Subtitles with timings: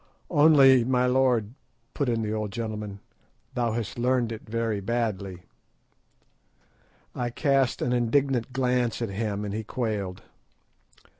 [0.31, 1.53] "Only, my lord,"
[1.93, 3.01] put in the old gentleman,
[3.53, 5.43] "thou hast learnt it very badly."
[7.13, 10.23] I cast an indignant glance at him, and he quailed.